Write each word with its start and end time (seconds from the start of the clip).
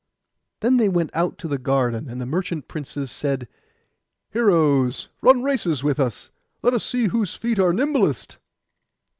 Then 0.61 0.77
they 0.77 0.89
went 0.89 1.11
out 1.13 1.37
to 1.37 1.47
the 1.47 1.59
garden; 1.59 2.09
and 2.09 2.19
the 2.19 2.25
merchant 2.25 2.67
princes 2.67 3.11
said, 3.11 3.47
'Heroes, 4.31 5.09
run 5.21 5.43
races 5.43 5.83
with 5.83 5.99
us. 5.99 6.31
Let 6.63 6.73
us 6.73 6.83
see 6.83 7.05
whose 7.09 7.35
feet 7.35 7.59
are 7.59 7.71
nimblest. 7.71 8.39